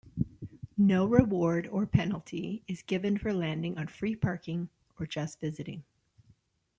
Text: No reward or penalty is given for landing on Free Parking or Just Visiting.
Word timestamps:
No 0.79 1.05
reward 1.05 1.67
or 1.67 1.85
penalty 1.85 2.63
is 2.67 2.81
given 2.81 3.19
for 3.19 3.31
landing 3.31 3.77
on 3.77 3.85
Free 3.85 4.15
Parking 4.15 4.67
or 4.99 5.05
Just 5.05 5.39
Visiting. 5.39 5.83